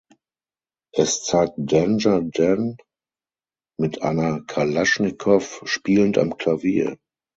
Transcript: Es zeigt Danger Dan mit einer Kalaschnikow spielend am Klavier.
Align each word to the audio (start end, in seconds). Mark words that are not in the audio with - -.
Es 0.95 1.21
zeigt 1.25 1.53
Danger 1.57 2.23
Dan 2.23 2.77
mit 3.77 4.01
einer 4.01 4.41
Kalaschnikow 4.47 5.61
spielend 5.63 6.17
am 6.17 6.37
Klavier. 6.37 6.97